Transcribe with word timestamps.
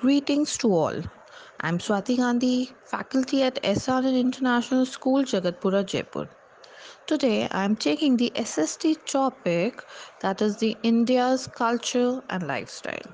Greetings 0.00 0.56
to 0.56 0.68
all. 0.72 1.02
I'm 1.60 1.76
Swati 1.78 2.16
Gandhi, 2.16 2.70
faculty 2.86 3.42
at 3.42 3.62
SRN 3.62 4.18
International 4.18 4.86
School, 4.86 5.24
Jagatpura, 5.24 5.84
Jaipur. 5.84 6.26
Today 7.06 7.46
I'm 7.50 7.76
taking 7.76 8.16
the 8.16 8.32
SST 8.34 9.06
topic 9.06 9.84
that 10.22 10.40
is 10.40 10.56
the 10.56 10.74
India's 10.82 11.46
culture 11.46 12.22
and 12.30 12.46
lifestyle. 12.46 13.12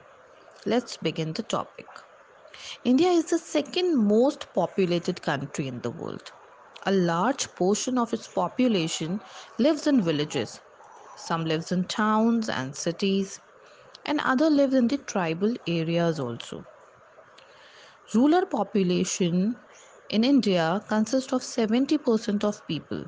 Let's 0.64 0.96
begin 0.96 1.32
the 1.32 1.42
topic. 1.42 1.88
India 2.84 3.08
is 3.08 3.30
the 3.30 3.38
second 3.38 3.96
most 3.96 4.46
populated 4.54 5.20
country 5.22 5.66
in 5.66 5.80
the 5.80 5.90
world. 5.90 6.30
A 6.86 6.92
large 6.92 7.48
portion 7.56 7.98
of 7.98 8.14
its 8.14 8.28
population 8.28 9.20
lives 9.58 9.88
in 9.88 10.02
villages. 10.02 10.60
Some 11.16 11.46
lives 11.46 11.72
in 11.72 11.82
towns 11.86 12.48
and 12.48 12.76
cities 12.76 13.40
and 14.04 14.20
other 14.20 14.48
live 14.48 14.72
in 14.72 14.86
the 14.86 14.98
tribal 14.98 15.52
areas 15.66 16.20
also. 16.20 16.64
Rural 18.14 18.46
population 18.46 19.60
in 20.08 20.24
India 20.24 20.82
consists 20.88 21.32
of 21.32 21.42
70% 21.42 22.42
of 22.42 22.66
people. 22.66 23.04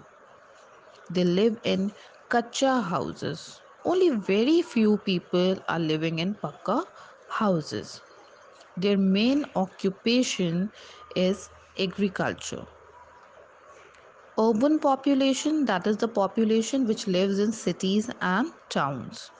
They 1.10 1.24
live 1.24 1.58
in 1.64 1.92
kacha 2.30 2.80
houses. 2.82 3.60
Only 3.84 4.10
very 4.10 4.62
few 4.62 4.98
people 4.98 5.58
are 5.68 5.78
living 5.80 6.20
in 6.20 6.36
pakka 6.36 6.84
houses. 7.26 8.00
Their 8.76 8.98
main 8.98 9.44
occupation 9.56 10.72
is 11.16 11.50
agriculture. 11.78 12.66
Urban 14.38 14.78
population 14.78 15.66
that 15.66 15.86
is 15.86 15.98
the 15.98 16.08
population 16.08 16.86
which 16.86 17.06
lives 17.06 17.38
in 17.38 17.52
cities 17.52 18.08
and 18.22 18.52
towns. 18.70 19.30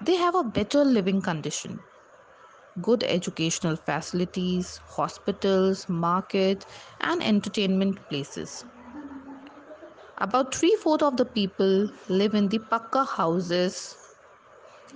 They 0.00 0.16
have 0.16 0.34
a 0.34 0.44
better 0.44 0.84
living 0.84 1.20
condition 1.22 1.80
good 2.80 3.02
educational 3.04 3.76
facilities, 3.76 4.78
hospitals, 4.86 5.88
market, 5.88 6.66
and 7.00 7.22
entertainment 7.22 8.08
places. 8.08 8.64
About 10.18 10.54
three 10.54 10.74
fourths 10.82 11.04
of 11.04 11.16
the 11.16 11.24
people 11.24 11.88
live 12.08 12.34
in 12.34 12.48
the 12.48 12.58
pakka 12.58 13.06
houses 13.06 13.96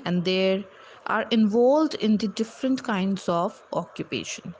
and 0.05 0.25
they 0.25 0.69
are 1.07 1.27
involved 1.31 1.95
in 1.95 2.19
the 2.19 2.29
different 2.29 2.83
kinds 2.85 3.29
of 3.29 3.63
occupation. 3.73 4.55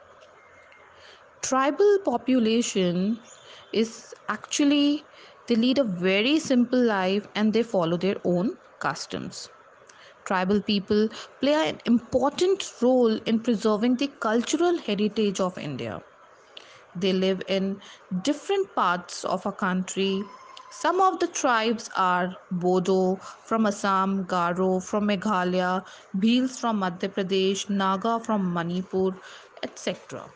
Tribal 1.43 1.99
population 2.05 3.23
is 3.73 4.15
actually 4.29 5.07
they 5.47 5.55
lead 5.57 5.79
a 5.79 5.85
very 5.85 6.39
simple 6.39 6.81
life 6.83 7.27
and 7.35 7.53
they 7.53 7.63
follow 7.63 7.97
their 7.99 8.17
own 8.25 8.57
customs 8.79 9.51
tribal 10.31 10.63
people 10.73 11.09
play 11.41 11.55
an 11.69 11.79
important 11.95 12.71
role 12.83 13.19
in 13.33 13.41
preserving 13.49 13.97
the 13.97 14.09
cultural 14.29 14.79
heritage 14.79 15.41
of 15.41 15.59
India. 15.59 16.01
They 16.95 17.13
live 17.13 17.43
in 17.49 17.81
different 18.23 18.75
parts 18.75 19.25
of 19.25 19.47
our 19.47 19.53
country. 19.53 20.23
Some 20.73 21.01
of 21.01 21.19
the 21.21 21.27
tribes 21.29 21.91
are 21.97 22.37
Bodo 22.51 23.17
from 23.45 23.67
Assam, 23.67 24.25
Garo 24.27 24.83
from 24.83 25.09
Meghalaya, 25.09 25.85
Bhils 26.17 26.59
from 26.61 26.81
Madhya 26.81 27.13
Pradesh, 27.15 27.69
Naga 27.71 28.21
from 28.21 28.53
Manipur, 28.53 29.11
etc. 29.63 30.27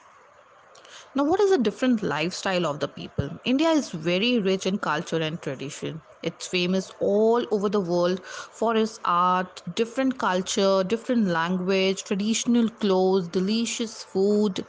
Now, 1.15 1.25
what 1.25 1.41
is 1.41 1.51
the 1.51 1.59
different 1.59 2.03
lifestyle 2.03 2.67
of 2.67 2.81
the 2.81 2.89
people? 2.89 3.31
India 3.45 3.70
is 3.70 3.91
very 3.91 4.39
rich 4.39 4.67
in 4.67 4.79
culture 4.79 5.17
and 5.20 5.41
tradition. 5.41 6.03
It's 6.23 6.47
famous 6.47 6.91
all 6.98 7.47
over 7.51 7.69
the 7.69 7.81
world 7.81 8.25
for 8.25 8.77
its 8.77 8.98
art, 9.05 9.62
different 9.75 10.19
culture, 10.19 10.85
different 10.85 11.27
language, 11.27 12.05
traditional 12.05 12.69
clothes, 12.69 13.29
delicious 13.29 14.03
food, 14.03 14.67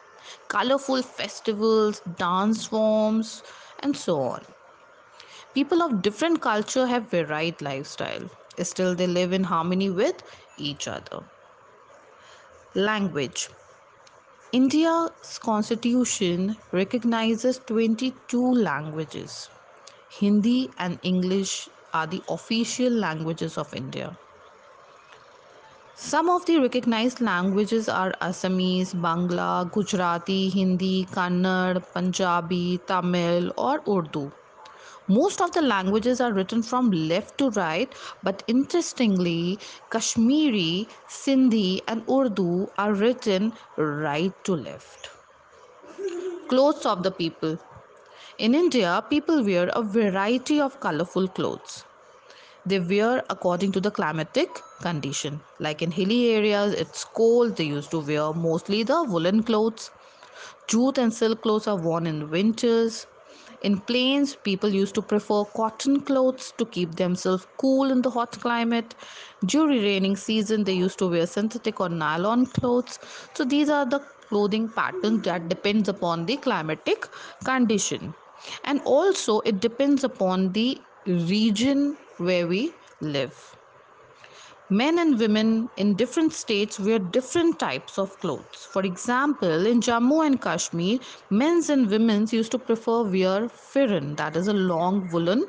colorful 0.47 1.01
festivals, 1.03 2.01
dance 2.01 2.65
forms, 2.67 3.43
and 3.79 3.95
so 3.97 4.21
on. 4.21 4.45
People 5.55 5.81
of 5.81 6.03
different 6.03 6.39
culture 6.39 6.85
have 6.85 7.09
varied 7.09 7.59
lifestyle. 7.59 8.29
Still, 8.61 8.93
they 8.93 9.07
live 9.07 9.33
in 9.33 9.45
harmony 9.45 9.89
with 9.89 10.21
each 10.55 10.87
other. 10.87 11.21
Language 12.75 13.49
India's 14.55 15.37
constitution 15.37 16.55
recognizes 16.71 17.59
22 17.67 18.53
languages. 18.53 19.49
Hindi 20.09 20.69
and 20.77 20.97
English 21.03 21.67
are 21.93 22.07
the 22.07 22.21
official 22.29 22.89
languages 22.89 23.57
of 23.57 23.73
India. 23.73 24.17
Some 25.95 26.29
of 26.29 26.45
the 26.45 26.61
recognized 26.61 27.19
languages 27.19 27.89
are 27.89 28.13
Assamese, 28.21 28.93
Bangla, 28.93 29.69
Gujarati, 29.73 30.49
Hindi, 30.49 31.05
Kannada, 31.11 31.83
Punjabi, 31.93 32.79
Tamil, 32.87 33.51
or 33.57 33.81
Urdu. 33.85 34.31
Most 35.07 35.39
of 35.39 35.51
the 35.51 35.61
languages 35.61 36.19
are 36.19 36.33
written 36.33 36.63
from 36.63 36.89
left 36.89 37.37
to 37.37 37.51
right, 37.51 37.93
but 38.23 38.41
interestingly, 38.47 39.59
Kashmiri, 39.91 40.87
Sindhi, 41.07 41.81
and 41.87 42.03
Urdu 42.09 42.67
are 42.77 42.93
written 42.93 43.53
right 43.77 44.33
to 44.45 44.55
left. 44.55 45.09
Clothes 46.47 46.87
of 46.87 47.03
the 47.03 47.11
people. 47.11 47.59
In 48.39 48.55
India, 48.55 49.03
people 49.07 49.43
wear 49.43 49.69
a 49.73 49.83
variety 49.83 50.59
of 50.59 50.79
colorful 50.79 51.27
clothes. 51.27 51.83
They 52.65 52.79
wear 52.79 53.23
according 53.29 53.73
to 53.73 53.79
the 53.79 53.91
climatic 53.91 54.59
condition. 54.81 55.39
Like 55.59 55.83
in 55.83 55.91
hilly 55.91 56.31
areas, 56.31 56.73
it's 56.73 57.03
cold, 57.05 57.57
they 57.57 57.65
used 57.65 57.91
to 57.91 57.99
wear 57.99 58.33
mostly 58.33 58.81
the 58.81 59.03
woolen 59.03 59.43
clothes. 59.43 59.91
Jute 60.67 60.97
and 60.97 61.13
silk 61.13 61.43
clothes 61.43 61.67
are 61.67 61.77
worn 61.77 62.07
in 62.07 62.31
winters. 62.31 63.05
In 63.65 63.79
plains, 63.79 64.35
people 64.35 64.69
used 64.69 64.93
to 64.95 65.01
prefer 65.01 65.43
cotton 65.43 66.01
clothes 66.01 66.53
to 66.59 66.65
keep 66.65 66.95
themselves 66.95 67.47
cool 67.57 67.89
in 67.89 68.03
the 68.03 68.11
hot 68.11 68.31
climate. 68.39 68.93
During 69.43 69.81
raining 69.81 70.15
season, 70.17 70.63
they 70.65 70.73
used 70.73 70.99
to 70.99 71.07
wear 71.07 71.25
synthetic 71.25 71.81
or 71.81 71.89
nylon 71.89 72.45
clothes. 72.45 72.99
So 73.33 73.43
these 73.43 73.69
are 73.69 73.85
the 73.85 74.01
clothing 74.29 74.69
patterns 74.69 75.23
that 75.23 75.49
depends 75.49 75.89
upon 75.89 76.27
the 76.27 76.37
climatic 76.37 77.07
condition. 77.43 78.13
And 78.65 78.81
also 78.85 79.39
it 79.39 79.59
depends 79.61 80.03
upon 80.03 80.51
the 80.51 80.79
region 81.07 81.97
where 82.17 82.47
we 82.47 82.71
live. 83.01 83.55
Men 84.69 84.97
and 84.97 85.19
women 85.19 85.69
in 85.77 85.95
different 85.95 86.33
states 86.33 86.79
wear 86.79 86.97
different 86.97 87.59
types 87.59 87.97
of 87.99 88.19
clothes. 88.19 88.67
For 88.71 88.81
example, 88.83 89.65
in 89.67 89.79
Jammu 89.79 90.25
and 90.25 90.41
Kashmir, 90.41 90.99
men's 91.29 91.69
and 91.69 91.89
women's 91.89 92.33
used 92.33 92.51
to 92.51 92.59
prefer 92.59 93.03
wear 93.03 93.47
firan, 93.47 94.15
that 94.17 94.35
is 94.35 94.47
a 94.47 94.53
long 94.53 95.07
woolen 95.11 95.45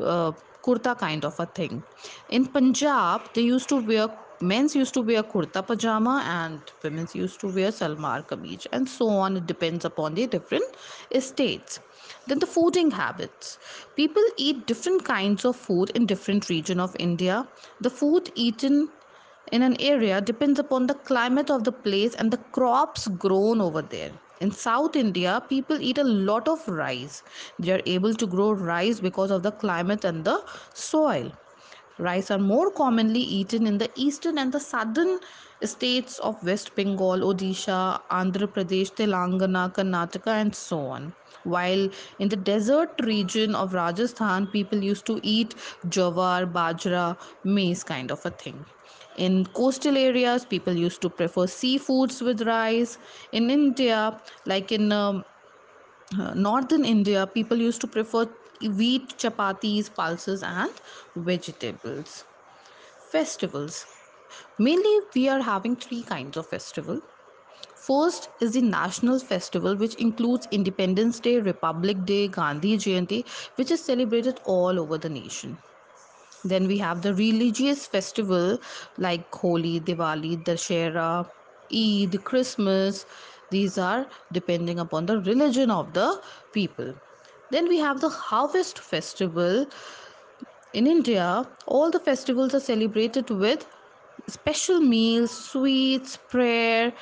uh, 0.00 0.32
kurta 0.64 0.96
kind 0.98 1.24
of 1.24 1.38
a 1.40 1.46
thing. 1.46 1.84
In 2.28 2.46
Punjab, 2.52 3.32
they 3.34 3.42
used 3.42 3.68
to 3.70 3.76
wear 3.76 4.08
men's 4.40 4.74
used 4.76 4.94
to 4.94 5.00
wear 5.02 5.22
kurta 5.22 5.66
pajama 5.66 6.22
and 6.26 6.70
women's 6.84 7.14
used 7.14 7.40
to 7.40 7.48
wear 7.48 7.70
salwar 7.70 8.26
kameez 8.26 8.66
and 8.72 8.88
so 8.88 9.08
on. 9.08 9.36
It 9.38 9.46
depends 9.46 9.84
upon 9.84 10.14
the 10.14 10.26
different 10.26 10.76
states. 11.20 11.80
Then 12.26 12.38
the 12.40 12.46
fooding 12.46 12.92
habits. 12.92 13.58
People 13.96 14.22
eat 14.36 14.66
different 14.66 15.04
kinds 15.04 15.44
of 15.44 15.56
food 15.56 15.90
in 15.90 16.06
different 16.06 16.48
region 16.48 16.78
of 16.80 16.94
India. 16.98 17.48
The 17.80 17.90
food 17.90 18.30
eaten 18.34 18.88
in 19.52 19.62
an 19.62 19.76
area 19.80 20.20
depends 20.20 20.58
upon 20.58 20.86
the 20.86 20.94
climate 20.94 21.50
of 21.50 21.64
the 21.64 21.72
place 21.72 22.14
and 22.14 22.32
the 22.32 22.38
crops 22.52 23.06
grown 23.08 23.60
over 23.60 23.82
there. 23.82 24.12
In 24.40 24.50
South 24.50 24.96
India, 24.96 25.42
people 25.48 25.80
eat 25.80 25.98
a 25.98 26.04
lot 26.04 26.48
of 26.48 26.66
rice. 26.68 27.22
They 27.58 27.72
are 27.72 27.82
able 27.86 28.14
to 28.14 28.26
grow 28.26 28.52
rice 28.52 29.00
because 29.00 29.30
of 29.30 29.42
the 29.42 29.52
climate 29.52 30.04
and 30.04 30.24
the 30.24 30.44
soil. 30.74 31.32
Rice 31.98 32.30
are 32.30 32.38
more 32.38 32.70
commonly 32.72 33.20
eaten 33.20 33.66
in 33.66 33.78
the 33.78 33.90
eastern 33.96 34.38
and 34.38 34.52
the 34.52 34.60
southern 34.60 35.18
states 35.62 36.18
of 36.18 36.42
West 36.44 36.74
Bengal, 36.74 37.20
Odisha, 37.20 38.00
Andhra 38.10 38.46
Pradesh, 38.46 38.92
Telangana, 38.94 39.72
Karnataka, 39.72 40.28
and 40.28 40.54
so 40.54 40.78
on. 40.86 41.14
While 41.46 41.88
in 42.18 42.28
the 42.28 42.36
desert 42.36 42.90
region 43.02 43.54
of 43.54 43.74
Rajasthan, 43.74 44.48
people 44.48 44.82
used 44.82 45.06
to 45.06 45.20
eat 45.22 45.54
jawar, 45.86 46.50
bajra, 46.52 47.16
maize 47.44 47.84
kind 47.84 48.10
of 48.10 48.24
a 48.24 48.30
thing. 48.30 48.66
In 49.16 49.44
coastal 49.46 49.96
areas, 49.96 50.44
people 50.44 50.74
used 50.74 51.00
to 51.02 51.10
prefer 51.10 51.46
seafoods 51.46 52.20
with 52.22 52.42
rice. 52.42 52.98
In 53.32 53.50
India, 53.50 54.20
like 54.46 54.72
in 54.72 54.92
um, 54.92 55.24
uh, 56.18 56.34
northern 56.34 56.84
India, 56.84 57.26
people 57.26 57.56
used 57.58 57.80
to 57.80 57.88
prefer 57.88 58.26
wheat, 58.78 59.18
chapatis, 59.18 59.94
pulses, 59.94 60.42
and 60.42 60.80
vegetables. 61.14 62.24
Festivals. 63.12 63.86
Mainly, 64.58 65.00
we 65.14 65.28
are 65.28 65.42
having 65.42 65.76
three 65.76 66.04
kinds 66.04 66.36
of 66.36 66.48
festival. 66.48 67.00
First 67.86 68.28
is 68.40 68.52
the 68.54 68.62
national 68.62 69.18
festival, 69.20 69.76
which 69.76 69.94
includes 69.96 70.48
Independence 70.50 71.20
Day, 71.20 71.38
Republic 71.40 72.04
Day, 72.04 72.28
Gandhi 72.28 72.76
Jayanti, 72.76 73.26
which 73.56 73.70
is 73.70 73.84
celebrated 73.84 74.40
all 74.44 74.80
over 74.80 74.98
the 74.98 75.08
nation. 75.08 75.58
Then 76.44 76.66
we 76.66 76.78
have 76.78 77.02
the 77.02 77.14
religious 77.14 77.86
festival 77.86 78.58
like 78.98 79.32
Holi, 79.34 79.80
Diwali, 79.80 80.42
Dashera, 80.44 81.28
Eid, 81.72 82.24
Christmas. 82.24 83.06
These 83.50 83.78
are 83.78 84.06
depending 84.32 84.78
upon 84.78 85.06
the 85.06 85.20
religion 85.20 85.70
of 85.70 85.92
the 85.94 86.20
people. 86.52 86.94
Then 87.50 87.68
we 87.68 87.78
have 87.78 88.00
the 88.00 88.08
harvest 88.08 88.78
festival. 88.78 89.66
In 90.72 90.86
India, 90.86 91.48
all 91.66 91.90
the 91.90 91.98
festivals 92.00 92.54
are 92.54 92.60
celebrated 92.60 93.30
with 93.30 93.66
special 94.28 94.80
meals, 94.80 95.30
sweets, 95.32 96.16
prayer, 96.16 96.92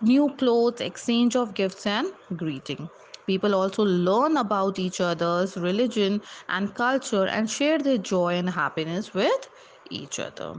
new 0.00 0.34
clothes, 0.36 0.80
exchange 0.80 1.36
of 1.36 1.54
gifts, 1.54 1.86
and 1.86 2.06
greeting. 2.36 2.90
People 3.26 3.54
also 3.54 3.84
learn 3.84 4.36
about 4.36 4.78
each 4.78 5.00
other's 5.00 5.56
religion 5.56 6.20
and 6.48 6.74
culture 6.74 7.26
and 7.26 7.50
share 7.50 7.78
their 7.78 7.98
joy 7.98 8.34
and 8.34 8.50
happiness 8.50 9.12
with 9.14 9.48
each 9.90 10.18
other. 10.18 10.54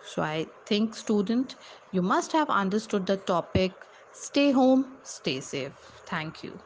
So 0.00 0.22
I 0.22 0.48
think, 0.66 0.94
student, 0.96 1.56
you 1.90 2.02
must 2.02 2.32
have 2.32 2.50
understood 2.50 3.06
the 3.06 3.16
topic. 3.16 3.72
Stay 4.12 4.50
home, 4.52 4.98
stay 5.02 5.40
safe. 5.40 6.02
Thank 6.06 6.42
you. 6.42 6.60